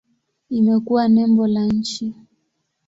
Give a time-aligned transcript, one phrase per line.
[0.49, 2.15] Imekuwa nembo la nchi.